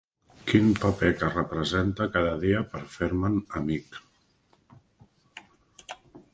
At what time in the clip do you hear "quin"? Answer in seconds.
0.51-0.69